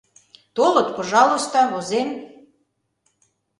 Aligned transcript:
Толыт— 0.55 0.87
пожалуйста, 0.97 1.59
возем. 1.71 2.09